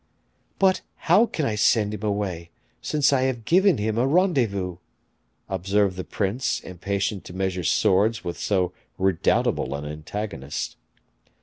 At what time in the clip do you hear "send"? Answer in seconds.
1.53-1.93